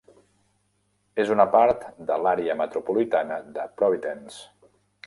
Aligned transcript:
És 1.25 1.29
una 1.35 1.45
part 1.57 1.85
de 2.09 2.17
l'àrea 2.25 2.59
metropolitana 2.65 3.41
de 3.61 3.71
Providence. 3.83 4.47